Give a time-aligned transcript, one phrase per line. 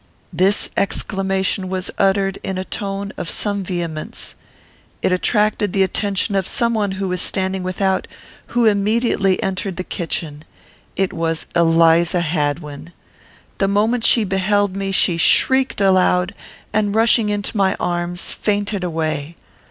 [0.33, 4.33] This exclamation was uttered in a tone of some vehemence.
[5.03, 8.07] It attracted the attention of some one who was standing without,
[8.47, 10.43] who immediately entered the kitchen.
[10.95, 12.93] It was Eliza Hadwin.
[13.59, 16.33] The moment she beheld me she shrieked aloud,
[16.73, 19.35] and, rushing into my arms, fainted away.